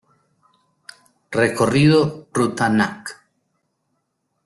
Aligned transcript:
Recorrido: 1.29 2.27
Ruta 2.33 2.69
Nac. 2.69 3.19